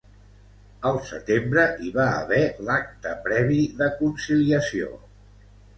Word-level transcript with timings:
El 0.91 0.97
setembre 1.09 1.67
hi 1.85 1.93
va 1.99 2.07
haver 2.23 2.41
l’acte 2.71 3.15
previ 3.29 3.61
de 3.83 3.95
conciliació. 4.03 4.95